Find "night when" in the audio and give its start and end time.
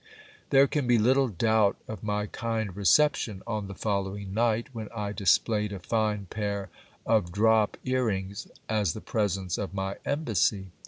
4.33-4.89